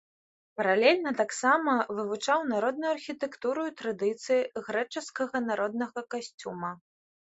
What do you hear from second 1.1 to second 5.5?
таксама вывучаў народную архітэктуру і традыцыі грэчаскага